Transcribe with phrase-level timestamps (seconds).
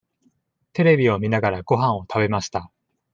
[0.73, 2.71] テレビを見ながらごはんを食べました。